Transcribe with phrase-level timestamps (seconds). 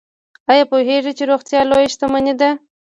[0.51, 2.49] ایا پوهیږئ چې روغتیا لویه شتمني ده؟